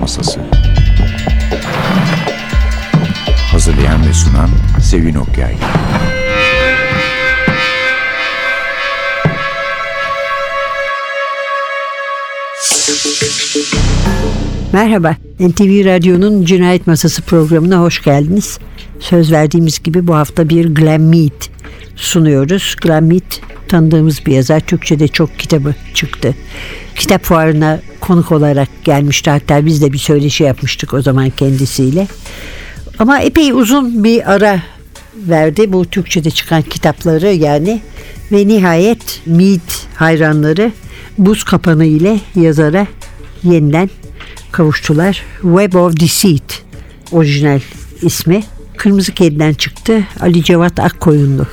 [0.00, 0.40] Masası
[3.52, 4.50] Hazırlayan ve sunan
[4.82, 5.54] Sevin Okyay
[14.72, 18.58] Merhaba, NTV Radyo'nun Cinayet Masası programına hoş geldiniz.
[19.00, 21.42] Söz verdiğimiz gibi bu hafta bir Glenn Mead
[21.96, 22.76] sunuyoruz.
[22.82, 24.60] Glenn Mead tanıdığımız bir yazar.
[24.60, 26.34] Türkçe'de çok kitabı çıktı.
[26.96, 29.30] Kitap fuarına konuk olarak gelmişti.
[29.30, 32.06] Hatta biz de bir söyleşi yapmıştık o zaman kendisiyle.
[32.98, 34.62] Ama epey uzun bir ara
[35.16, 37.80] verdi bu Türkçe'de çıkan kitapları yani.
[38.32, 40.72] Ve nihayet Mead hayranları
[41.18, 42.86] buz kapanı ile yazara
[43.42, 43.90] yeniden
[44.52, 45.22] kavuştular.
[45.42, 46.62] Web of Deceit
[47.12, 47.60] orijinal
[48.02, 48.42] ismi.
[48.76, 50.04] Kırmızı Kedi'den çıktı.
[50.20, 51.46] Ali Cevat Akkoyunlu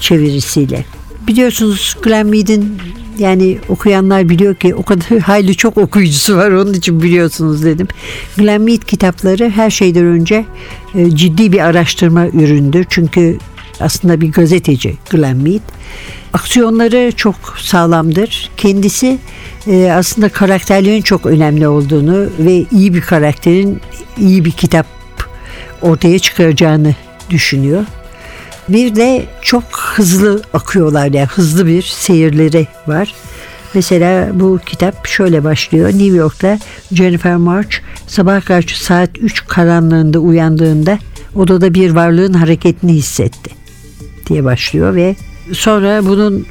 [0.00, 0.84] çevirisiyle.
[1.26, 2.78] Biliyorsunuz Glenn Mead'in
[3.18, 7.88] yani okuyanlar biliyor ki o kadar hayli çok okuyucusu var onun için biliyorsunuz dedim.
[8.36, 10.44] Glenn Mead kitapları her şeyden önce
[10.94, 12.86] e, ciddi bir araştırma üründür.
[12.88, 13.38] Çünkü
[13.80, 15.60] aslında bir gazeteci Glenn Mead.
[16.32, 18.50] Aksiyonları çok sağlamdır.
[18.56, 19.18] Kendisi
[19.66, 23.80] e, aslında karakterlerin çok önemli olduğunu ve iyi bir karakterin
[24.18, 24.86] iyi bir kitap
[25.82, 26.94] ortaya çıkaracağını
[27.30, 27.84] düşünüyor.
[28.72, 33.14] Bir de çok hızlı akıyorlar yani hızlı bir seyirleri var.
[33.74, 35.88] Mesela bu kitap şöyle başlıyor.
[35.88, 36.58] New York'ta
[36.92, 37.76] Jennifer March
[38.06, 40.98] sabah karşı saat 3 karanlığında uyandığında
[41.34, 43.50] odada bir varlığın hareketini hissetti
[44.28, 45.16] diye başlıyor ve
[45.52, 46.46] sonra bunun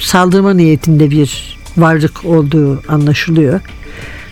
[0.00, 3.60] saldırma niyetinde bir varlık olduğu anlaşılıyor.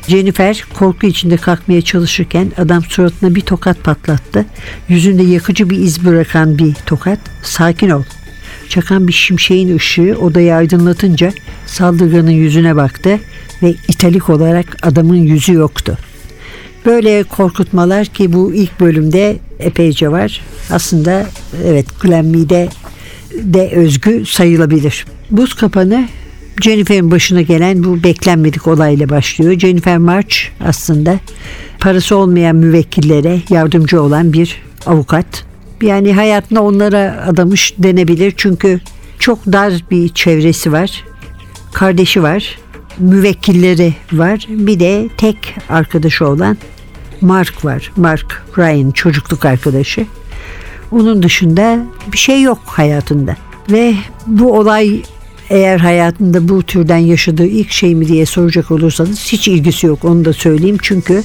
[0.08, 4.46] Jennifer korku içinde kalkmaya çalışırken adam suratına bir tokat patlattı.
[4.88, 7.18] Yüzünde yakıcı bir iz bırakan bir tokat.
[7.42, 8.02] Sakin ol.
[8.68, 11.32] Çakan bir şimşeğin ışığı odayı aydınlatınca
[11.66, 13.18] saldırganın yüzüne baktı
[13.62, 15.98] ve italik olarak adamın yüzü yoktu.
[16.86, 20.40] Böyle korkutmalar ki bu ilk bölümde epeyce var.
[20.70, 21.26] Aslında
[21.64, 22.68] evet Glenn Mead'e
[23.34, 25.06] de özgü sayılabilir.
[25.30, 26.08] Buz kapanı
[26.62, 29.58] Jennifer'in başına gelen bu beklenmedik olayla başlıyor.
[29.58, 31.18] Jennifer March aslında
[31.80, 35.44] parası olmayan müvekkillere yardımcı olan bir avukat.
[35.82, 38.80] Yani hayatını onlara adamış denebilir çünkü
[39.18, 41.04] çok dar bir çevresi var.
[41.72, 42.58] Kardeşi var,
[42.98, 44.46] müvekkilleri var.
[44.48, 46.56] Bir de tek arkadaşı olan
[47.20, 47.92] Mark var.
[47.96, 50.06] Mark Ryan çocukluk arkadaşı.
[50.92, 51.78] Onun dışında
[52.12, 53.36] bir şey yok hayatında.
[53.70, 53.94] Ve
[54.26, 55.02] bu olay
[55.52, 60.24] eğer hayatında bu türden yaşadığı ilk şey mi diye soracak olursanız hiç ilgisi yok onu
[60.24, 60.78] da söyleyeyim.
[60.82, 61.22] Çünkü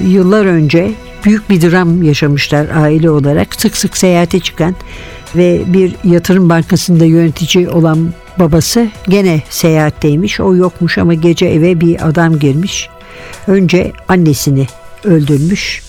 [0.00, 0.92] yıllar önce
[1.24, 3.54] büyük bir dram yaşamışlar aile olarak.
[3.54, 4.74] Sık sık seyahate çıkan
[5.36, 10.40] ve bir yatırım bankasında yönetici olan babası gene seyahatteymiş.
[10.40, 12.88] O yokmuş ama gece eve bir adam girmiş.
[13.46, 14.66] Önce annesini
[15.04, 15.82] öldürmüş.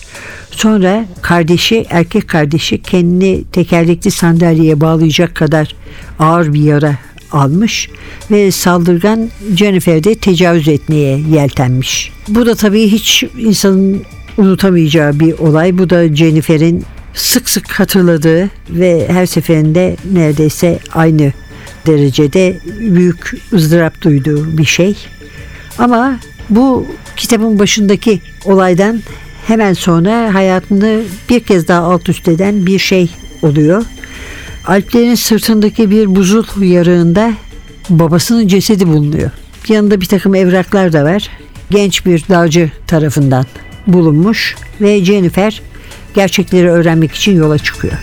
[0.50, 5.74] Sonra kardeşi, erkek kardeşi kendini tekerlekli sandalyeye bağlayacak kadar
[6.18, 6.94] ağır bir yara
[7.32, 7.90] almış
[8.30, 12.12] ve saldırgan Jennifer'de tecavüz etmeye yeltenmiş.
[12.28, 14.02] Bu da tabii hiç insanın
[14.38, 15.78] unutamayacağı bir olay.
[15.78, 21.32] Bu da Jennifer'in sık sık hatırladığı ve her seferinde neredeyse aynı
[21.86, 24.96] derecede büyük ızdırap duyduğu bir şey.
[25.78, 26.18] Ama
[26.50, 29.02] bu kitabın başındaki olaydan
[29.46, 33.10] hemen sonra hayatını bir kez daha alt üst eden bir şey
[33.42, 33.84] oluyor.
[34.66, 37.32] Alplerin sırtındaki bir buzul yarığında
[37.90, 39.30] babasının cesedi bulunuyor.
[39.68, 41.28] Yanında bir takım evraklar da var.
[41.70, 43.46] Genç bir dağcı tarafından
[43.86, 45.62] bulunmuş ve Jennifer
[46.14, 47.94] gerçekleri öğrenmek için yola çıkıyor.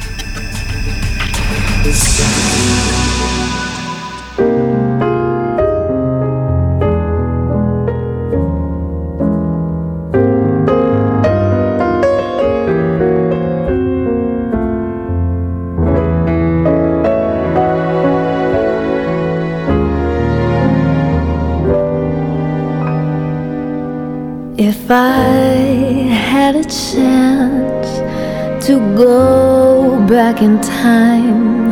[30.43, 31.71] In time,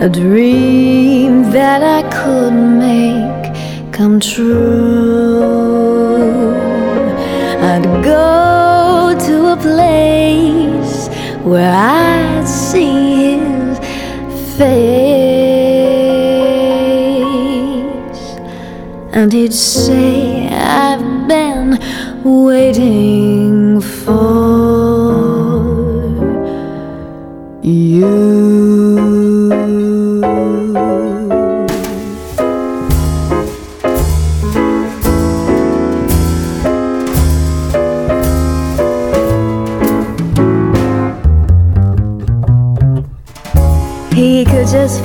[0.00, 2.54] a dream that I could
[2.86, 3.44] make
[3.92, 5.42] come true,
[7.70, 11.08] I'd go to a place
[11.44, 13.78] where I'd see his
[14.56, 15.00] face,
[19.12, 21.68] and he'd say, I've been
[22.24, 23.19] waiting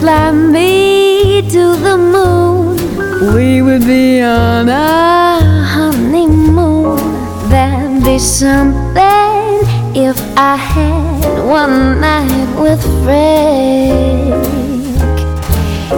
[0.06, 2.78] fly me to the moon,
[3.34, 5.42] we would be on a
[5.74, 6.98] honeymoon.
[7.50, 9.50] That'd be something
[9.96, 11.24] if I had
[11.60, 14.46] one night with Frank.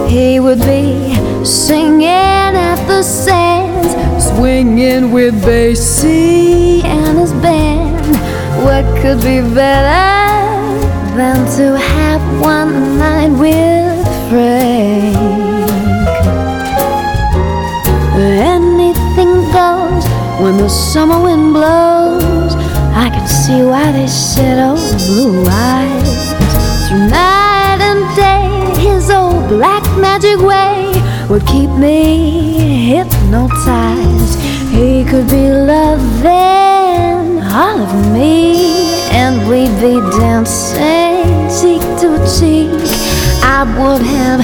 [0.08, 1.14] He would be
[1.44, 3.92] singing at the sands,
[4.30, 8.16] swinging with Basie and his band.
[8.64, 10.08] What could be better
[11.14, 13.97] than to have one night with
[14.28, 15.16] Frank?
[18.20, 20.04] Anything goes
[20.42, 22.54] when the summer wind blows.
[22.94, 24.76] I can see why they said, oh,
[25.06, 26.88] blue eyes.
[26.88, 30.92] Through night and day, his old black magic way
[31.30, 34.38] would keep me hypnotized.
[34.70, 42.87] He could be loving all of me, and we'd be dancing cheek to cheek.
[43.50, 44.40] I would have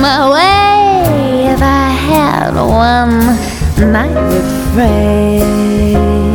[0.00, 6.29] my way if I had one night with Frank.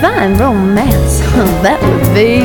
[0.00, 1.20] A fine romance
[1.62, 2.40] that would be.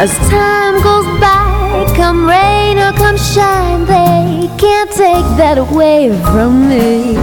[0.00, 6.66] As time goes by, come rain or come shine, they can't take that away from
[6.70, 7.14] me.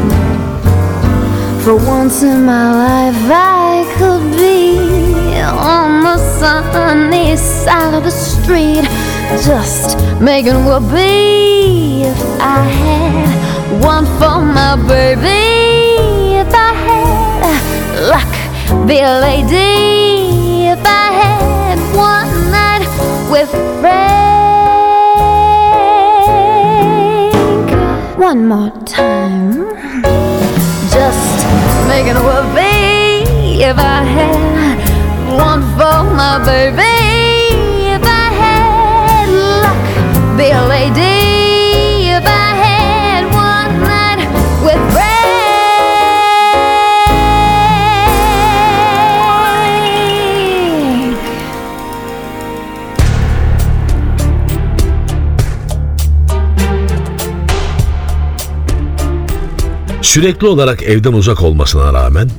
[1.63, 8.85] For once in my life, I could be on the sunny side of the street,
[9.43, 10.61] just making
[10.93, 16.37] be if I had one for my baby.
[16.37, 18.42] If I had luck,
[18.87, 20.67] be a lady.
[20.73, 22.87] If I had one night
[23.31, 24.13] with Frank,
[28.17, 29.73] one more time
[30.91, 31.45] just
[31.87, 34.77] making a whoopee if I had
[35.47, 36.97] one for my baby.
[37.95, 39.27] If I had
[39.63, 39.83] luck,
[40.37, 41.02] be a lady.
[60.13, 62.29] Sürekli olarak evden uzak olmasına rağmen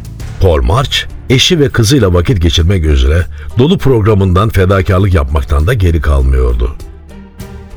[0.41, 0.97] Paul March
[1.31, 3.27] eşi ve kızıyla vakit geçirmek üzere
[3.59, 6.77] dolu programından fedakarlık yapmaktan da geri kalmıyordu.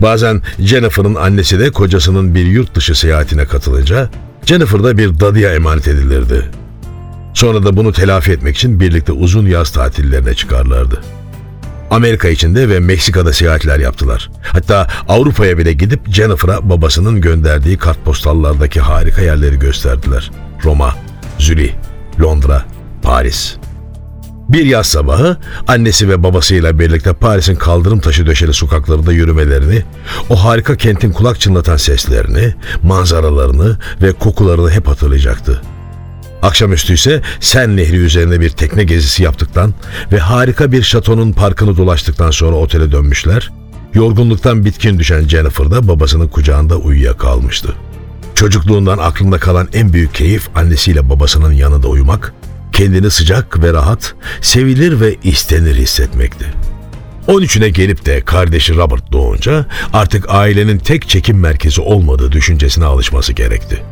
[0.02, 4.10] Bazen Jennifer'ın annesi de kocasının bir yurt dışı seyahatine katılınca
[4.46, 6.46] Jennifer da bir dadıya emanet edilirdi.
[7.34, 11.02] Sonra da bunu telafi etmek için birlikte uzun yaz tatillerine çıkarlardı.
[11.92, 14.30] Amerika içinde ve Meksika'da seyahatler yaptılar.
[14.42, 20.32] Hatta Avrupa'ya bile gidip Jennifer'a babasının gönderdiği kartpostallardaki harika yerleri gösterdiler.
[20.64, 20.96] Roma,
[21.40, 21.74] Zürih,
[22.20, 22.66] Londra,
[23.02, 23.56] Paris.
[24.50, 29.84] Bir yaz sabahı annesi ve babasıyla birlikte Paris'in kaldırım taşı döşeli sokaklarında yürümelerini,
[30.30, 32.54] o harika kentin kulak çınlatan seslerini,
[32.84, 35.62] manzaralarını ve kokularını hep hatırlayacaktı.
[36.48, 39.74] Akşamüstü ise Sen Nehri üzerinde bir tekne gezisi yaptıktan
[40.12, 43.52] ve harika bir şatonun parkını dolaştıktan sonra otele dönmüşler.
[43.94, 47.76] Yorgunluktan bitkin düşen Jennifer da babasının kucağında uyuyakalmıştı.
[48.36, 52.34] Çocukluğundan aklında kalan en büyük keyif annesiyle babasının yanında uyumak,
[52.72, 56.46] kendini sıcak ve rahat, sevilir ve istenir hissetmekti.
[57.28, 63.84] 13'üne gelip de kardeşi Robert doğunca artık ailenin tek çekim merkezi olmadığı düşüncesine alışması gerekti.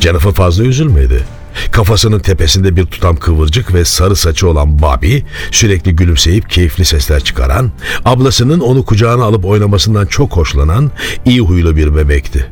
[0.00, 1.24] Jennifer fazla üzülmedi.
[1.70, 5.18] Kafasının tepesinde bir tutam kıvırcık ve sarı saçı olan Bobby,
[5.50, 7.70] sürekli gülümseyip keyifli sesler çıkaran,
[8.04, 10.90] ablasının onu kucağına alıp oynamasından çok hoşlanan,
[11.24, 12.50] iyi huylu bir bebekti.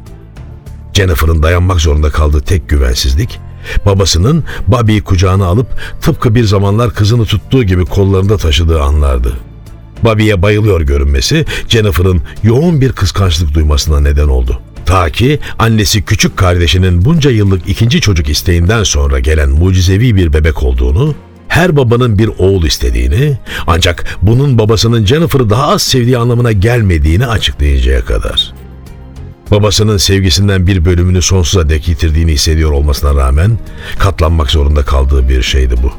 [0.92, 3.40] Jennifer'ın dayanmak zorunda kaldığı tek güvensizlik,
[3.86, 5.66] babasının Bobby'yi kucağına alıp
[6.00, 9.36] tıpkı bir zamanlar kızını tuttuğu gibi kollarında taşıdığı anlardı.
[10.04, 14.60] Bobby'ye bayılıyor görünmesi Jennifer'ın yoğun bir kıskançlık duymasına neden oldu.
[14.86, 20.62] Ta ki annesi küçük kardeşinin bunca yıllık ikinci çocuk isteğinden sonra gelen mucizevi bir bebek
[20.62, 21.14] olduğunu
[21.48, 28.04] her babanın bir oğul istediğini ancak bunun babasının Jennifer'ı daha az sevdiği anlamına gelmediğini açıklayıncaya
[28.04, 28.52] kadar.
[29.50, 33.58] Babasının sevgisinden bir bölümünü sonsuza dek yitirdiğini hissediyor olmasına rağmen
[33.98, 35.92] katlanmak zorunda kaldığı bir şeydi bu.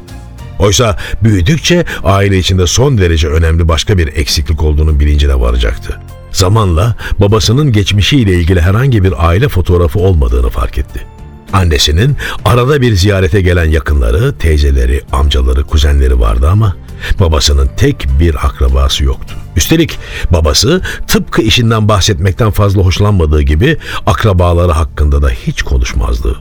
[0.58, 6.00] Oysa büyüdükçe aile içinde son derece önemli başka bir eksiklik olduğunun bilincine varacaktı.
[6.34, 11.06] Zamanla babasının geçmişiyle ilgili herhangi bir aile fotoğrafı olmadığını fark etti.
[11.52, 16.76] Annesinin arada bir ziyarete gelen yakınları, teyzeleri, amcaları, kuzenleri vardı ama
[17.20, 19.34] babasının tek bir akrabası yoktu.
[19.56, 19.98] Üstelik
[20.30, 23.76] babası tıpkı işinden bahsetmekten fazla hoşlanmadığı gibi
[24.06, 26.36] akrabaları hakkında da hiç konuşmazdı.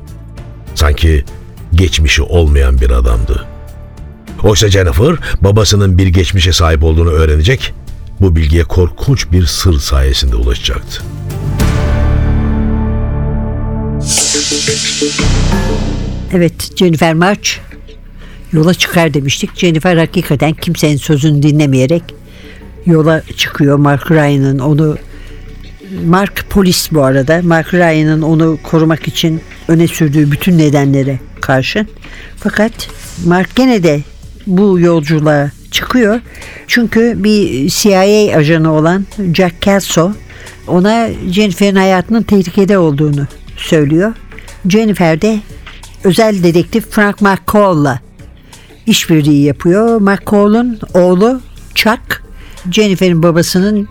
[0.76, 1.24] Sanki
[1.76, 3.46] geçmişi olmayan bir adamdı.
[4.44, 7.74] Oysa Jennifer babasının bir geçmişe sahip olduğunu öğrenecek,
[8.22, 11.04] bu bilgiye korkunç bir sır sayesinde ulaşacaktı.
[16.34, 17.50] Evet Jennifer March
[18.54, 19.50] yola çıkar demiştik.
[19.56, 22.04] Jennifer hakikaten kimsenin sözünü dinlemeyerek
[22.86, 23.78] yola çıkıyor.
[23.78, 24.98] Mark Ryan'ın onu
[26.06, 27.42] Mark polis bu arada.
[27.44, 31.86] Mark Ryan'ın onu korumak için öne sürdüğü bütün nedenlere karşı.
[32.38, 32.72] Fakat
[33.26, 34.02] Mark gene de
[34.48, 36.22] bu yolculuğa çıkıyor.
[36.68, 40.12] Çünkü bir CIA ajanı olan Jack Kelso
[40.68, 43.28] ona Jennifer'in hayatının tehlikede olduğunu
[43.58, 44.14] söylüyor.
[44.70, 45.40] Jennifer de
[46.04, 48.00] özel dedektif Frank McCall'la
[48.86, 50.02] işbirliği yapıyor.
[50.02, 51.42] McCall'un oğlu
[51.76, 52.24] Chuck,
[52.72, 53.90] Jennifer'in babasının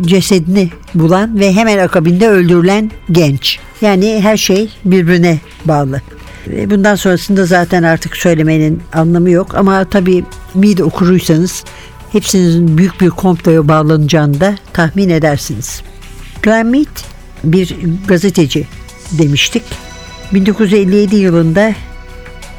[0.00, 3.58] cesedini bulan ve hemen akabinde öldürülen genç.
[3.80, 6.00] Yani her şey birbirine bağlı.
[6.48, 10.24] Ve bundan sonrasında zaten artık söylemenin anlamı yok ama tabii
[10.54, 11.64] Mead okuruysanız
[12.12, 15.82] hepsinin büyük bir komploya bağlanacağını da tahmin edersiniz.
[16.42, 16.96] Glenn Mead
[17.44, 17.76] bir
[18.08, 18.66] gazeteci
[19.18, 19.62] demiştik.
[20.32, 21.72] 1957 yılında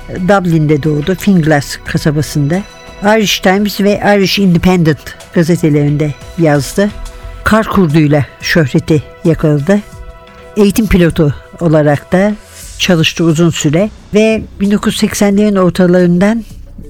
[0.10, 1.16] Dublin'de doğdu.
[1.16, 2.62] Finglas kasabasında.
[3.04, 6.90] Irish Times ve Irish Independent gazetelerinde yazdı.
[7.44, 9.80] Kar kurduyla şöhreti yakaladı.
[10.58, 12.34] Eğitim pilotu olarak da
[12.80, 16.44] çalıştı uzun süre ve 1980'lerin ortalarından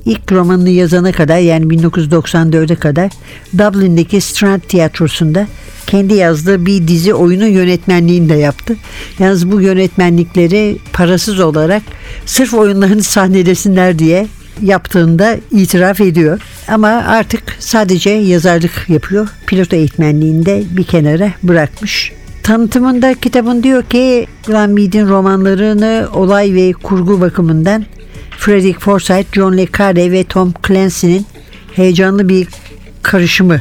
[0.06, 3.12] ilk romanını yazana kadar yani 1994'e kadar
[3.58, 5.48] Dublin'deki Strand Tiyatrosu'nda
[5.88, 8.76] kendi yazdığı bir dizi oyunun yönetmenliğini de yaptı.
[9.20, 11.84] Yalnız bu yönetmenlikleri parasız olarak
[12.26, 14.28] sırf oyunlarını sahnelesinler diye
[14.62, 16.42] yaptığında itiraf ediyor.
[16.68, 19.30] Ama artık sadece yazarlık yapıyor.
[19.48, 22.12] Pilot eğitmenliğinde bir kenara bırakmış.
[22.46, 27.86] Tanıtımında kitabın diyor ki Glenn Mead'in romanlarını olay ve kurgu bakımından
[28.38, 31.26] Frederick Forsyth, John le Carre ve Tom Clancy'nin
[31.76, 32.48] heyecanlı bir
[33.04, 33.60] karışımı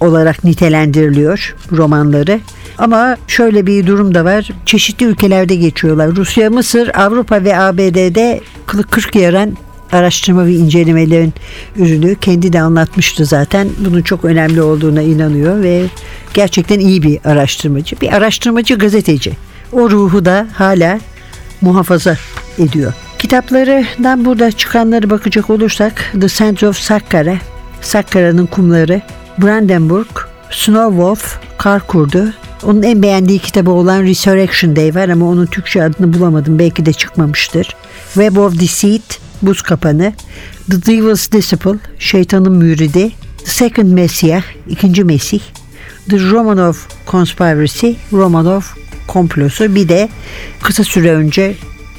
[0.00, 2.40] olarak nitelendiriliyor romanları.
[2.78, 4.50] Ama şöyle bir durum da var.
[4.66, 6.16] Çeşitli ülkelerde geçiyorlar.
[6.16, 9.56] Rusya, Mısır, Avrupa ve ABD'de kırk yaran
[9.92, 11.32] araştırma ve incelemelerin
[11.76, 12.14] ürünü.
[12.14, 13.68] Kendi de anlatmıştı zaten.
[13.78, 15.82] Bunun çok önemli olduğuna inanıyor ve
[16.34, 18.00] gerçekten iyi bir araştırmacı.
[18.00, 19.32] Bir araştırmacı gazeteci.
[19.72, 21.00] O ruhu da hala
[21.60, 22.16] muhafaza
[22.58, 22.92] ediyor.
[23.18, 27.36] Kitaplarından burada çıkanları bakacak olursak The Sands of Sakkara,
[27.80, 29.02] Sakkara'nın kumları,
[29.38, 30.06] Brandenburg,
[30.50, 32.32] Snowwolf, Kar Kurdu.
[32.62, 36.58] Onun en beğendiği kitabı olan Resurrection Day var ama onun Türkçe adını bulamadım.
[36.58, 37.76] Belki de çıkmamıştır.
[38.14, 40.12] Web of Deceit, Buz Kapanı,
[40.70, 43.12] The Devil's Disciple, Şeytanın Müridi,
[43.44, 45.40] The Second Messiah, İkinci Mesih,
[46.10, 46.74] The Romanov
[47.06, 48.62] Conspiracy, Romanov
[49.06, 50.08] komplosu bir de
[50.62, 51.54] kısa süre önce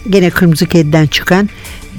[0.09, 1.49] gene Kırmızı Kedi'den çıkan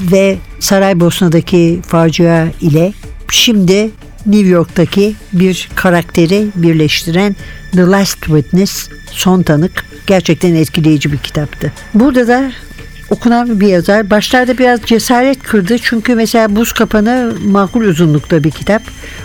[0.00, 2.92] ve Saraybosna'daki facia ile
[3.30, 3.90] şimdi
[4.26, 7.37] New York'taki bir karakteri birleştiren
[7.73, 11.73] The Last Witness, Son Tanık gerçekten etkileyici bir kitaptı.
[11.95, 12.52] Burada da
[13.11, 14.11] okunan bir yazar.
[14.11, 18.83] Başlarda biraz cesaret kırdı çünkü mesela Buz Kapanı makul uzunlukta bir kitap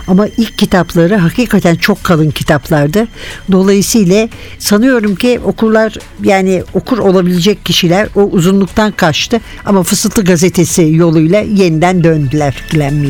[0.08, 3.08] ama ilk kitapları hakikaten çok kalın kitaplardı.
[3.52, 11.40] Dolayısıyla sanıyorum ki okurlar yani okur olabilecek kişiler o uzunluktan kaçtı ama Fısıltı Gazetesi yoluyla
[11.40, 13.04] yeniden döndüler Glenn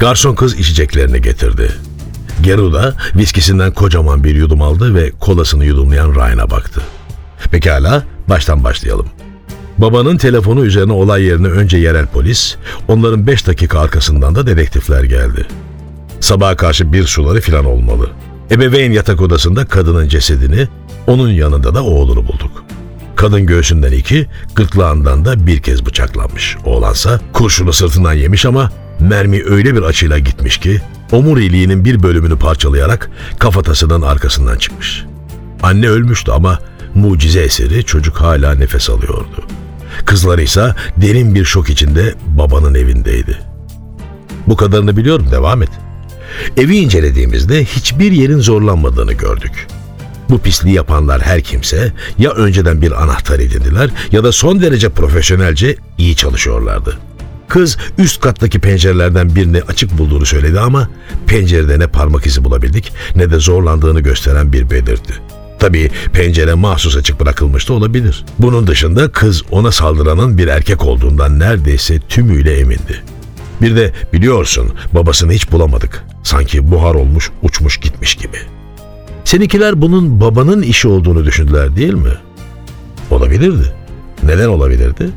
[0.00, 1.72] Garson kız içeceklerini getirdi.
[2.42, 6.82] Geruda viskisinden kocaman bir yudum aldı ve kolasını yudumlayan Ryan'a baktı.
[7.50, 9.06] Pekala, baştan başlayalım.
[9.78, 12.56] Babanın telefonu üzerine olay yerine önce yerel polis,
[12.88, 15.46] onların 5 dakika arkasından da dedektifler geldi.
[16.20, 18.10] Sabaha karşı bir suları filan olmalı.
[18.50, 20.68] Ebeveyn yatak odasında kadının cesedini,
[21.06, 22.64] onun yanında da oğlunu bulduk.
[23.16, 26.56] Kadın göğsünden iki, gırtlağından da bir kez bıçaklanmış.
[26.64, 30.80] Oğlansa kurşunu sırtından yemiş ama mermi öyle bir açıyla gitmiş ki
[31.12, 35.04] omuriliğinin bir bölümünü parçalayarak kafatasının arkasından çıkmış.
[35.62, 36.58] Anne ölmüştü ama
[36.94, 39.46] mucize eseri çocuk hala nefes alıyordu.
[40.04, 43.38] Kızları ise derin bir şok içinde babanın evindeydi.
[44.46, 45.70] Bu kadarını biliyorum devam et.
[46.56, 49.66] Evi incelediğimizde hiçbir yerin zorlanmadığını gördük.
[50.30, 55.76] Bu pisliği yapanlar her kimse ya önceden bir anahtar edindiler ya da son derece profesyonelce
[55.98, 56.98] iyi çalışıyorlardı.
[57.48, 60.88] Kız üst kattaki pencerelerden birini açık bulduğunu söyledi ama
[61.26, 65.14] pencerede ne parmak izi bulabildik ne de zorlandığını gösteren bir belirti.
[65.58, 68.24] Tabii pencere mahsus açık bırakılmış da olabilir.
[68.38, 73.02] Bunun dışında kız ona saldıranın bir erkek olduğundan neredeyse tümüyle emindi.
[73.62, 76.04] Bir de biliyorsun babasını hiç bulamadık.
[76.22, 78.36] Sanki buhar olmuş uçmuş gitmiş gibi.
[79.24, 82.14] Seninkiler bunun babanın işi olduğunu düşündüler değil mi?
[83.10, 83.72] Olabilirdi.
[84.22, 85.10] Neden olabilirdi?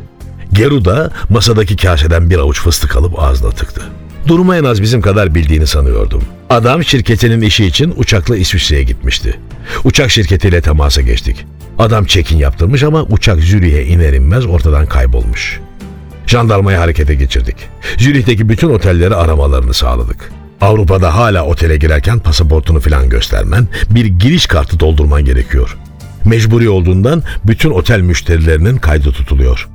[0.53, 3.81] Geru da masadaki kaseden bir avuç fıstık alıp ağzına tıktı.
[4.27, 6.24] Durumu en az bizim kadar bildiğini sanıyordum.
[6.50, 9.39] Adam şirketinin işi için uçakla İsviçre'ye gitmişti.
[9.84, 11.46] Uçak şirketiyle temasa geçtik.
[11.79, 15.60] Adam çekin yaptırmış ama uçak Zürih'e iner inmez ortadan kaybolmuş.
[16.27, 17.55] Jandarmayı harekete geçirdik.
[17.98, 20.31] Zürih'teki bütün otelleri aramalarını sağladık.
[20.62, 25.77] Avrupa'da hala otele girerken pasaportunu falan göstermen, bir giriş kartı doldurman gerekiyor.
[26.25, 29.67] Mecburi olduğundan bütün otel müşterilerinin kaydı tutuluyor.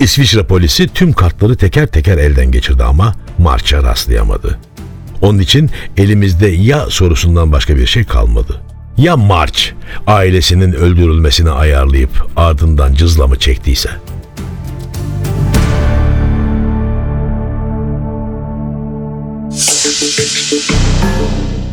[0.00, 4.58] İsviçre polisi tüm kartları teker teker elden geçirdi ama Març'a rastlayamadı.
[5.22, 8.60] Onun için elimizde ya sorusundan başka bir şey kalmadı.
[8.96, 9.72] Ya Març
[10.06, 13.90] ailesinin öldürülmesini ayarlayıp ardından cızlamı çektiyse?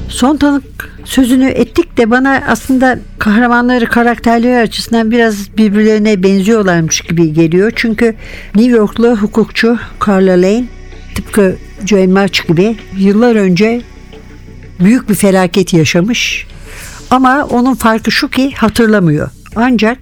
[0.09, 7.71] Son tanık sözünü ettik de bana aslında kahramanları karakterleri açısından biraz birbirlerine benziyorlarmış gibi geliyor.
[7.75, 8.15] Çünkü
[8.55, 10.65] New Yorklu hukukçu Carla Lane
[11.15, 13.81] tıpkı Joanne March gibi yıllar önce
[14.79, 16.47] büyük bir felaket yaşamış.
[17.09, 19.29] Ama onun farkı şu ki hatırlamıyor.
[19.55, 19.97] Ancak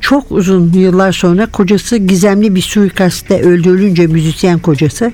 [0.00, 5.12] çok uzun yıllar sonra kocası gizemli bir suikastte öldürülünce müzisyen kocası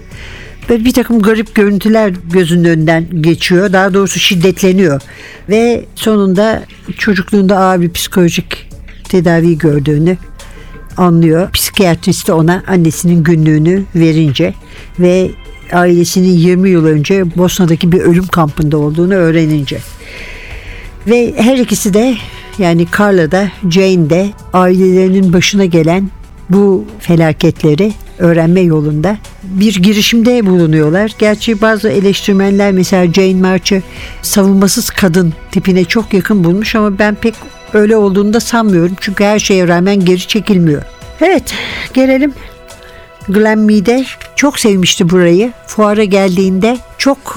[0.70, 3.72] ve bir takım garip görüntüler gözünün önünden geçiyor.
[3.72, 5.02] Daha doğrusu şiddetleniyor.
[5.48, 6.62] Ve sonunda
[6.98, 8.68] çocukluğunda ağır bir psikolojik
[9.04, 10.16] tedavi gördüğünü
[10.96, 11.50] anlıyor.
[11.50, 14.54] Psikiyatrist ona annesinin günlüğünü verince
[14.98, 15.30] ve
[15.72, 19.78] ailesinin 20 yıl önce Bosna'daki bir ölüm kampında olduğunu öğrenince.
[21.06, 22.16] Ve her ikisi de
[22.58, 26.10] yani Carla da Jane de ailelerinin başına gelen
[26.50, 31.12] bu felaketleri öğrenme yolunda bir girişimde bulunuyorlar.
[31.18, 33.82] Gerçi bazı eleştirmenler mesela Jane March'ı
[34.22, 37.34] savunmasız kadın tipine çok yakın bulmuş ama ben pek
[37.72, 38.96] öyle olduğunu da sanmıyorum.
[39.00, 40.82] Çünkü her şeye rağmen geri çekilmiyor.
[41.20, 41.54] Evet
[41.94, 42.32] gelelim
[43.28, 44.04] Glen Mead'e
[44.36, 45.52] çok sevmişti burayı.
[45.66, 47.36] Fuara geldiğinde çok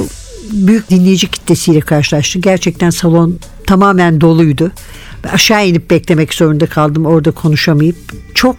[0.51, 2.39] büyük dinleyici kitlesiyle karşılaştı.
[2.39, 4.71] Gerçekten salon tamamen doluydu.
[5.33, 7.95] Aşağı inip beklemek zorunda kaldım orada konuşamayıp.
[8.33, 8.55] Çok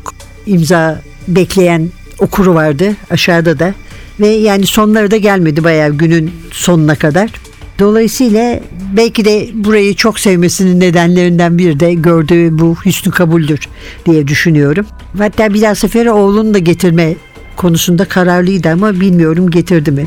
[0.47, 3.75] imza bekleyen okuru vardı aşağıda da
[4.21, 7.31] ve yani sonları da gelmedi bayağı günün sonuna kadar.
[7.79, 8.61] Dolayısıyla
[8.97, 13.61] belki de burayı çok sevmesinin nedenlerinden biri de gördüğü bu hüsnü kabuldür
[14.07, 14.87] diye düşünüyorum.
[15.19, 17.15] Hatta bir daha sefere oğlunu da getirme
[17.57, 20.07] konusunda kararlıydı ama bilmiyorum getirdi mi.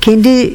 [0.00, 0.54] Kendi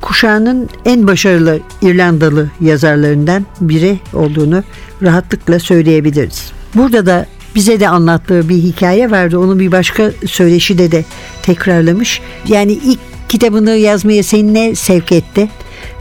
[0.00, 4.62] kuşağının en başarılı İrlandalı yazarlarından biri olduğunu
[5.02, 6.52] rahatlıkla söyleyebiliriz.
[6.74, 7.26] Burada da
[7.58, 9.38] bize de anlattığı bir hikaye vardı.
[9.38, 11.04] Onu bir başka söyleşide de
[11.42, 12.20] tekrarlamış.
[12.48, 15.48] Yani ilk kitabını yazmaya seni ne sevk etti?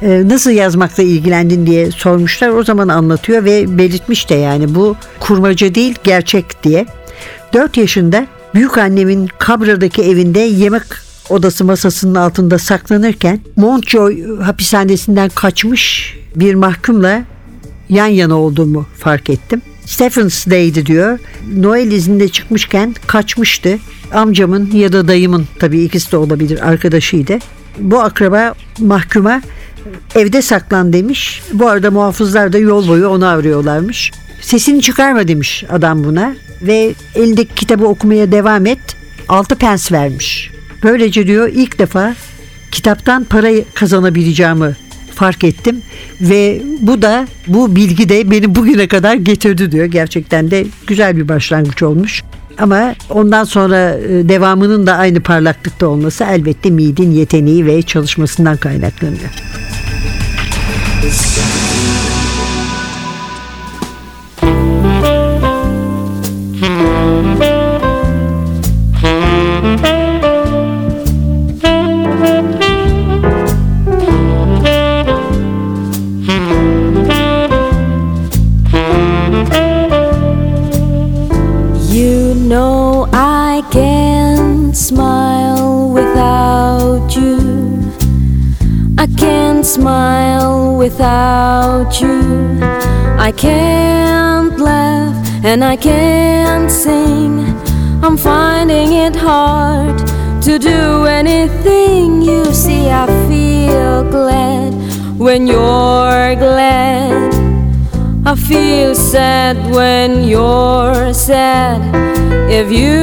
[0.01, 2.49] Ee, nasıl yazmakla ilgilendin diye sormuşlar.
[2.49, 6.85] O zaman anlatıyor ve belirtmiş de yani bu kurmaca değil gerçek diye.
[7.53, 10.83] 4 yaşında büyük annemin Kabra'daki evinde yemek
[11.29, 17.23] odası masasının altında saklanırken Montjoy hapishanesinden kaçmış bir mahkumla
[17.89, 19.61] yan yana olduğumu fark ettim.
[19.87, 21.19] Stephens Day'di diyor.
[21.55, 23.79] Noel izninde çıkmışken kaçmıştı.
[24.13, 27.37] Amcamın ya da dayımın tabii ikisi de olabilir arkadaşıydı.
[27.79, 29.41] Bu akraba mahkuma
[30.15, 31.41] evde saklan demiş.
[31.53, 34.11] Bu arada muhafızlar da yol boyu onu arıyorlarmış.
[34.41, 38.79] Sesini çıkarma demiş adam buna ve elindeki kitabı okumaya devam et.
[39.29, 40.51] Altı pens vermiş.
[40.83, 42.15] Böylece diyor ilk defa
[42.71, 44.75] kitaptan para kazanabileceğimi
[45.17, 45.81] fark ettim
[46.21, 49.85] ve bu da bu bilgi de beni bugüne kadar getirdi diyor.
[49.85, 52.23] Gerçekten de güzel bir başlangıç olmuş.
[52.59, 59.29] Ama ondan sonra e, devamının da aynı parlaklıkta olması elbette Mead'in yeteneği ve çalışmasından kaynaklanıyor.
[90.97, 92.59] Without you.
[93.19, 97.45] I can't laugh and I can't sing.
[98.03, 99.95] I'm finding it hard
[100.41, 102.23] to do anything.
[102.23, 104.73] You see, I feel glad
[105.19, 107.31] when you're glad.
[108.25, 111.79] I feel sad when you're sad.
[112.49, 112.97] If you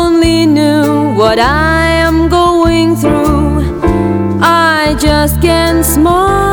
[0.00, 3.80] only knew what I am going through,
[4.42, 6.43] I just can't smile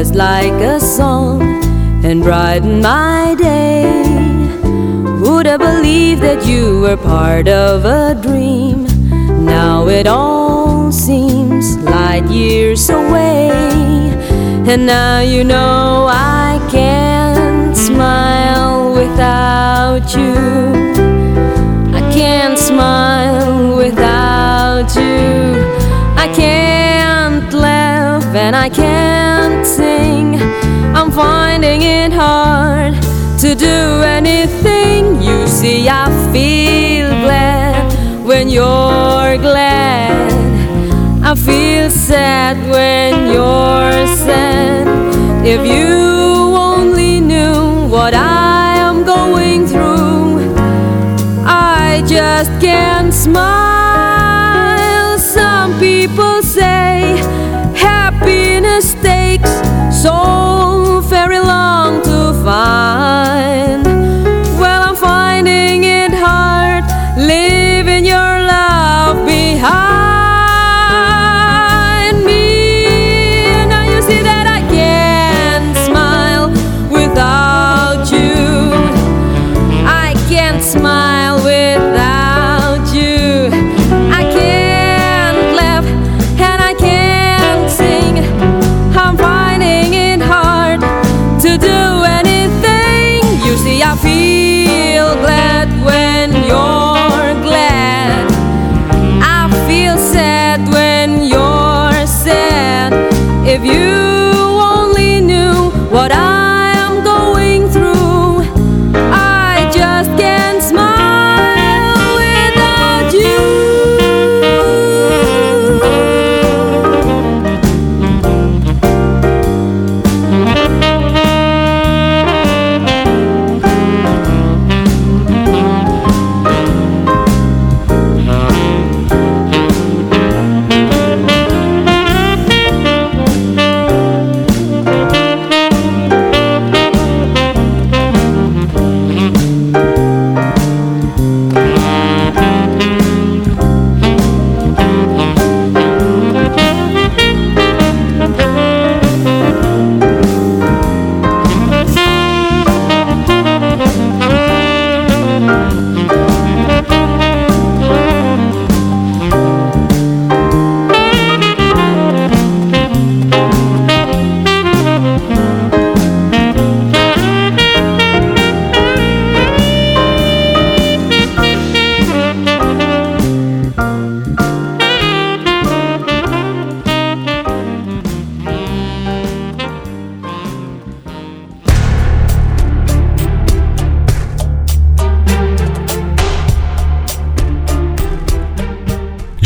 [0.00, 1.42] just like a song
[2.06, 3.84] and brightened my day.
[5.20, 8.86] Would I believe that you were part of a dream?
[9.44, 13.50] Now it all seems light years away.
[14.70, 20.34] And now you know I can't smile without you.
[22.00, 25.60] I can't smile without you.
[26.16, 27.29] I can't
[28.34, 30.36] and I can't sing.
[30.94, 32.94] I'm finding it hard
[33.40, 35.20] to do anything.
[35.20, 37.92] You see, I feel glad
[38.24, 40.30] when you're glad.
[41.22, 44.86] I feel sad when you're sad.
[45.44, 50.54] If you only knew what I am going through,
[51.44, 53.69] I just can't smile.
[60.02, 60.79] soul.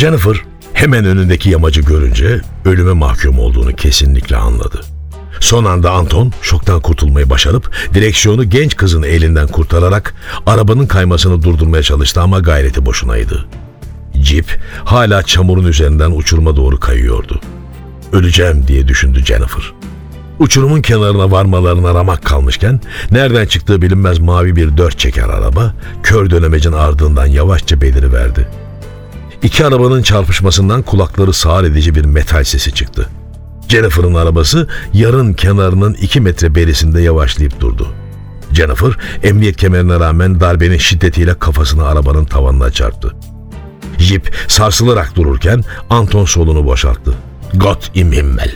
[0.05, 4.81] Jennifer hemen önündeki yamacı görünce ölüme mahkum olduğunu kesinlikle anladı.
[5.41, 10.15] Son anda Anton şoktan kurtulmayı başarıp direksiyonu genç kızın elinden kurtararak
[10.47, 13.47] arabanın kaymasını durdurmaya çalıştı ama gayreti boşunaydı.
[14.15, 17.41] Jeep hala çamurun üzerinden uçuruma doğru kayıyordu.
[18.13, 19.73] Öleceğim diye düşündü Jennifer.
[20.39, 26.73] Uçurumun kenarına varmalarına ramak kalmışken nereden çıktığı bilinmez mavi bir dört çeker araba kör dönemecin
[26.73, 28.64] ardından yavaşça beliriverdi.
[29.45, 33.09] İki arabanın çarpışmasından kulakları sağır edici bir metal sesi çıktı.
[33.69, 37.89] Jennifer'ın arabası yarın kenarının iki metre berisinde yavaşlayıp durdu.
[38.53, 43.15] Jennifer emniyet kemerine rağmen darbenin şiddetiyle kafasını arabanın tavanına çarptı.
[43.99, 47.15] Jeep sarsılarak dururken Anton solunu boşalttı.
[47.55, 48.55] Gott im Himmel.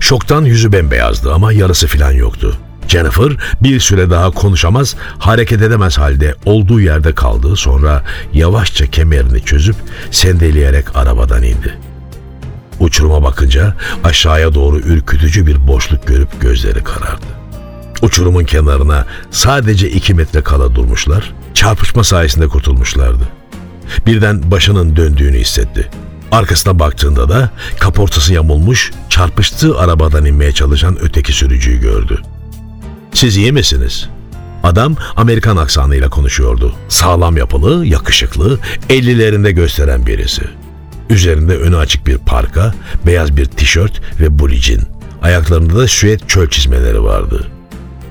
[0.00, 2.58] Şoktan yüzü bembeyazdı ama yarısı filan yoktu.
[2.88, 7.56] Jennifer bir süre daha konuşamaz, hareket edemez halde olduğu yerde kaldı.
[7.56, 9.76] Sonra yavaşça kemerini çözüp
[10.10, 11.78] sendeleyerek arabadan indi.
[12.80, 17.26] Uçuruma bakınca aşağıya doğru ürkütücü bir boşluk görüp gözleri karardı.
[18.02, 23.28] Uçurumun kenarına sadece iki metre kala durmuşlar, çarpışma sayesinde kurtulmuşlardı.
[24.06, 25.90] Birden başının döndüğünü hissetti.
[26.32, 32.22] Arkasına baktığında da kaportası yamulmuş, çarpıştığı arabadan inmeye çalışan öteki sürücüyü gördü.
[33.14, 34.08] Siz iyi misiniz?
[34.62, 36.74] Adam Amerikan aksanıyla konuşuyordu.
[36.88, 38.58] Sağlam yapılı, yakışıklı,
[38.90, 40.42] ellilerinde gösteren birisi.
[41.10, 42.74] Üzerinde önü açık bir parka,
[43.06, 44.82] beyaz bir tişört ve bulicin.
[45.22, 47.46] Ayaklarında da süet çöl çizmeleri vardı.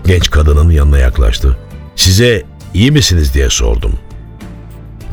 [0.06, 1.58] Genç kadının yanına yaklaştı.
[1.96, 3.94] Size iyi misiniz diye sordum.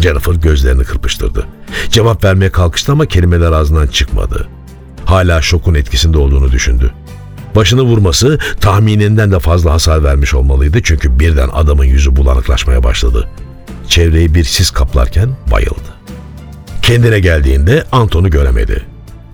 [0.00, 1.46] Jennifer gözlerini kırpıştırdı.
[1.90, 4.48] Cevap vermeye kalkıştı ama kelimeler ağzından çıkmadı.
[5.04, 6.92] Hala şokun etkisinde olduğunu düşündü.
[7.56, 13.28] Başını vurması tahmininden de fazla hasar vermiş olmalıydı çünkü birden adamın yüzü bulanıklaşmaya başladı.
[13.88, 15.90] Çevreyi bir sis kaplarken bayıldı.
[16.82, 18.82] Kendine geldiğinde Anton'u göremedi.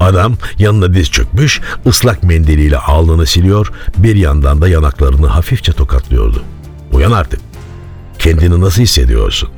[0.01, 6.43] Adam yanına diz çökmüş, ıslak mendiliyle alnını siliyor, bir yandan da yanaklarını hafifçe tokatlıyordu.
[6.93, 7.41] Uyan artık.
[8.19, 9.49] Kendini nasıl hissediyorsun?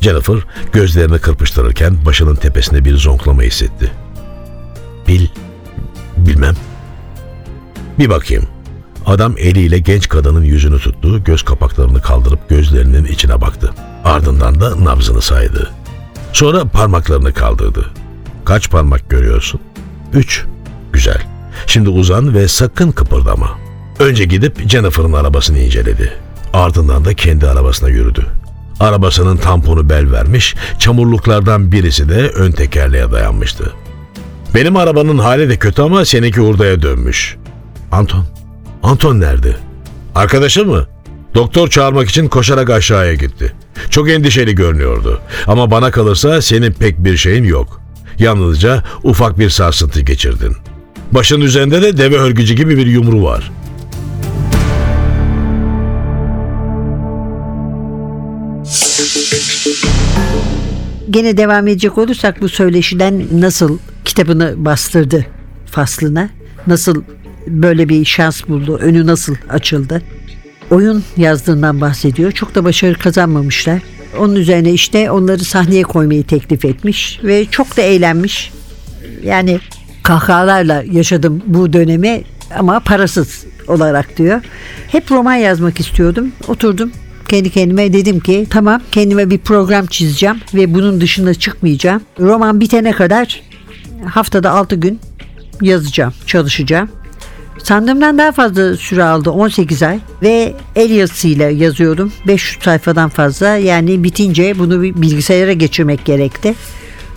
[0.00, 0.36] Jennifer
[0.72, 3.90] gözlerini kırpıştırırken başının tepesinde bir zonklama hissetti.
[5.08, 5.26] Bil,
[6.16, 6.54] bilmem.
[7.98, 8.44] Bir bakayım.
[9.06, 13.72] Adam eliyle genç kadının yüzünü tuttu, göz kapaklarını kaldırıp gözlerinin içine baktı.
[14.04, 15.70] Ardından da nabzını saydı.
[16.32, 17.90] Sonra parmaklarını kaldırdı.
[18.44, 19.60] Kaç parmak görüyorsun?
[20.12, 20.44] Üç.
[20.92, 21.22] Güzel.
[21.66, 23.58] Şimdi uzan ve sakın kıpırdama.
[23.98, 26.12] Önce gidip Jennifer'ın arabasını inceledi.
[26.52, 28.26] Ardından da kendi arabasına yürüdü.
[28.80, 33.72] Arabasının tamponu bel vermiş, çamurluklardan birisi de ön tekerleğe dayanmıştı.
[34.54, 37.36] Benim arabanın hali de kötü ama seninki hurdaya dönmüş.
[37.92, 38.24] Anton,
[38.82, 39.56] Anton nerede?
[40.14, 40.86] Arkadaşı mı?
[41.34, 43.52] Doktor çağırmak için koşarak aşağıya gitti.
[43.90, 45.20] Çok endişeli görünüyordu.
[45.46, 47.80] Ama bana kalırsa senin pek bir şeyin yok.
[48.18, 50.56] Yalnızca ufak bir sarsıntı geçirdin.
[51.12, 53.50] Başın üzerinde de deve hörgücü gibi bir yumru var.
[61.10, 65.26] Gene devam edecek olursak bu söyleşiden nasıl kitabını bastırdı
[65.66, 66.30] faslına,
[66.66, 67.02] nasıl
[67.46, 70.02] böyle bir şans buldu, önü nasıl açıldı.
[70.70, 72.32] Oyun yazdığından bahsediyor.
[72.32, 73.82] Çok da başarı kazanmamışlar.
[74.18, 78.52] Onun üzerine işte onları sahneye koymayı teklif etmiş ve çok da eğlenmiş.
[79.24, 79.60] Yani
[80.02, 82.22] kahkahalarla yaşadım bu dönemi
[82.58, 84.42] ama parasız olarak diyor.
[84.88, 86.32] Hep roman yazmak istiyordum.
[86.48, 86.92] Oturdum
[87.28, 92.02] kendi kendime dedim ki tamam kendime bir program çizeceğim ve bunun dışına çıkmayacağım.
[92.20, 93.42] Roman bitene kadar
[94.04, 95.00] haftada 6 gün
[95.62, 96.88] yazacağım, çalışacağım.
[97.62, 104.04] Sandığımdan daha fazla süre aldı 18 ay ve el yazısıyla yazıyordum 500 sayfadan fazla yani
[104.04, 106.54] bitince bunu bilgisayara geçirmek gerekti.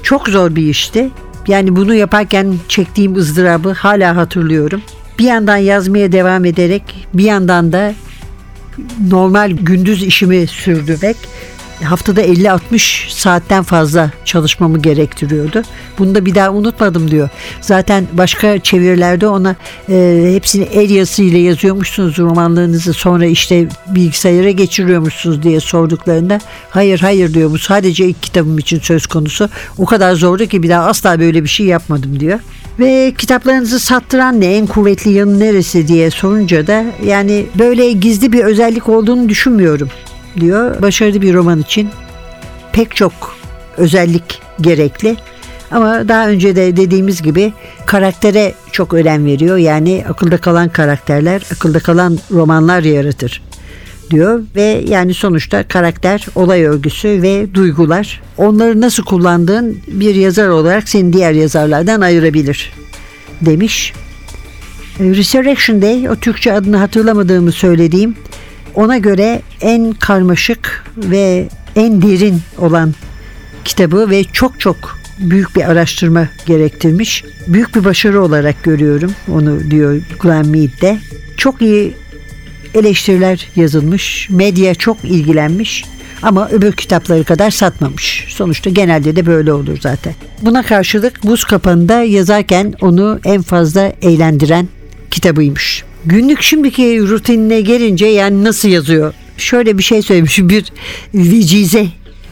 [0.04, 1.10] Çok zor bir işti.
[1.48, 4.82] Yani bunu yaparken çektiğim ızdırabı hala hatırlıyorum.
[5.20, 7.94] Bir yandan yazmaya devam ederek bir yandan da
[9.10, 11.18] normal gündüz işimi sürdürmek
[11.84, 15.62] haftada 50-60 saatten fazla çalışmamı gerektiriyordu.
[16.00, 17.30] Bunu da bir daha unutmadım diyor.
[17.62, 19.56] Zaten başka çevirilerde ona
[19.90, 26.40] e, hepsini el yazısıyla yazıyormuşsunuz romanlarınızı sonra işte bilgisayara geçiriyormuşsunuz diye sorduklarında
[26.70, 29.50] hayır hayır diyor bu sadece ilk kitabım için söz konusu.
[29.78, 32.40] O kadar zordu ki bir daha asla böyle bir şey yapmadım diyor.
[32.80, 38.44] Ve kitaplarınızı sattıran ne en kuvvetli yanı neresi diye sorunca da yani böyle gizli bir
[38.44, 39.90] özellik olduğunu düşünmüyorum
[40.40, 40.82] diyor.
[40.82, 41.90] Başarılı bir roman için
[42.74, 43.14] pek çok
[43.78, 45.16] özellik gerekli.
[45.72, 47.54] Ama daha önce de dediğimiz gibi
[47.86, 49.58] karaktere çok önem veriyor.
[49.58, 53.42] Yani akılda kalan karakterler, akılda kalan romanlar yaratır
[54.12, 60.90] diyor ve yani sonuçta karakter, olay örgüsü ve duygular onları nasıl kullandığın bir yazar olarak
[60.90, 62.74] seni diğer yazarlardan ayırabilir
[63.42, 63.94] demiş.
[65.00, 68.16] Resurrection Day o Türkçe adını hatırlamadığımı söylediğim
[68.76, 72.94] ona göre en karmaşık ve en derin olan
[73.66, 77.24] kitabı ve çok çok büyük bir araştırma gerektirmiş.
[77.48, 81.00] Büyük bir başarı olarak görüyorum onu diyor Glenn Mead'de.
[81.38, 81.94] Çok iyi
[82.74, 85.84] eleştiriler yazılmış, medya çok ilgilenmiş
[86.22, 88.26] ama öbür kitapları kadar satmamış.
[88.30, 90.14] Sonuçta genelde de böyle olur zaten.
[90.42, 94.68] Buna karşılık Buz Kapanı'nda yazarken onu en fazla eğlendiren
[95.12, 95.81] kitabıymış.
[96.06, 99.14] Günlük şimdiki rutinine gelince yani nasıl yazıyor?
[99.38, 100.66] Şöyle bir şey söylemiş bir
[101.14, 101.88] vecize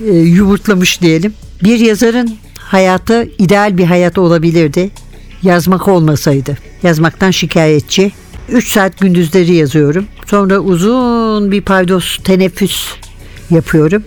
[0.06, 1.34] e, yumurtlamış diyelim.
[1.64, 4.90] Bir yazarın hayatı ideal bir hayat olabilirdi.
[5.44, 6.58] Yazmak olmasaydı.
[6.84, 8.12] Yazmaktan şikayetçi.
[8.50, 10.06] 3 saat gündüzleri yazıyorum.
[10.26, 12.88] Sonra uzun bir paydos teneffüs
[13.50, 14.04] yapıyorum.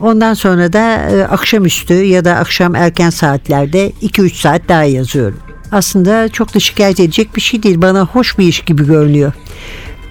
[0.00, 5.45] Ondan sonra da e, akşamüstü ya da akşam erken saatlerde 2-3 saat daha yazıyorum.
[5.72, 7.82] Aslında çok da şikayet edecek bir şey değil.
[7.82, 9.32] Bana hoş bir iş gibi görünüyor.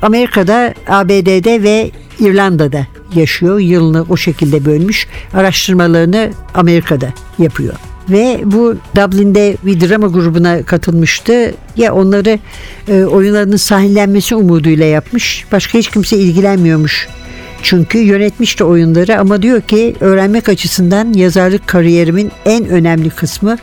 [0.01, 3.59] Amerika'da, ABD'de ve İrlanda'da yaşıyor.
[3.59, 5.07] Yılını o şekilde bölmüş.
[5.33, 7.73] Araştırmalarını Amerika'da yapıyor.
[8.09, 11.53] Ve bu Dublin'de bir drama grubuna katılmıştı.
[11.77, 12.39] Ya onları
[12.87, 15.45] e, oyunlarının sahillenmesi umuduyla yapmış.
[15.51, 17.07] Başka hiç kimse ilgilenmiyormuş.
[17.63, 23.57] Çünkü yönetmiş de oyunları ama diyor ki öğrenmek açısından yazarlık kariyerimin en önemli kısmı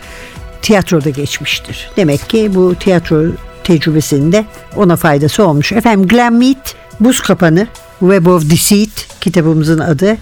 [0.63, 1.91] tiyatroda geçmiştir.
[1.97, 3.25] Demek ki bu tiyatro
[3.65, 4.45] tecrübesinde
[4.77, 5.73] ona faydası olmuş.
[5.73, 7.67] Efendim Glenn Mead, Buz Kapanı,
[8.01, 10.17] Web of Deceit kitabımızın adı.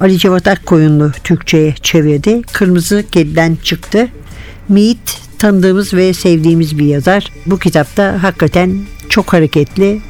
[0.00, 2.42] Ali Cevat Akkoyunlu Türkçe'ye çevirdi.
[2.42, 4.08] Kırmızı Kedi'den çıktı.
[4.68, 7.32] Mead tanıdığımız ve sevdiğimiz bir yazar.
[7.46, 8.78] Bu kitapta hakikaten
[9.08, 10.00] çok hareketli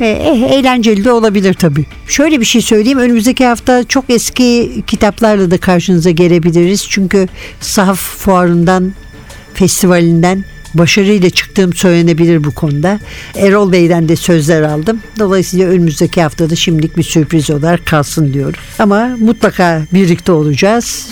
[0.00, 1.86] eh, eğlenceli de olabilir tabii.
[2.06, 2.98] Şöyle bir şey söyleyeyim.
[2.98, 6.86] Önümüzdeki hafta çok eski kitaplarla da karşınıza gelebiliriz.
[6.88, 7.28] Çünkü
[7.60, 8.92] Sahaf Fuarı'ndan,
[9.54, 13.00] festivalinden başarıyla çıktığım söylenebilir bu konuda.
[13.36, 15.00] Erol Bey'den de sözler aldım.
[15.18, 18.60] Dolayısıyla önümüzdeki haftada şimdilik bir sürpriz olarak kalsın diyorum.
[18.78, 21.08] Ama mutlaka birlikte olacağız.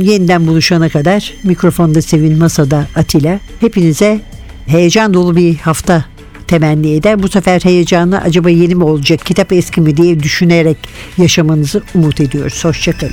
[0.00, 3.40] Yeniden buluşana kadar mikrofonda Sevin Masada Atilla.
[3.60, 4.20] Hepinize
[4.66, 6.04] heyecan dolu bir hafta
[6.46, 7.22] temenni eder.
[7.22, 10.76] Bu sefer heyecanı acaba yeni mi olacak, kitap eski mi diye düşünerek
[11.18, 12.64] yaşamanızı umut ediyoruz.
[12.64, 13.12] Hoşçakalın.